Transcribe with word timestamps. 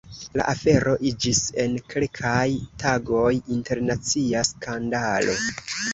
La 0.39 0.45
afero 0.51 0.93
iĝis 1.09 1.41
en 1.63 1.75
kelkaj 1.93 2.47
tagoj 2.85 3.29
internacia 3.59 4.43
skandalo. 4.53 5.37